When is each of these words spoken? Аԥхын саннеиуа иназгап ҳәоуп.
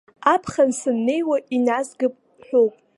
Аԥхын 0.33 0.69
саннеиуа 0.79 1.37
иназгап 1.55 2.13
ҳәоуп. 2.45 2.73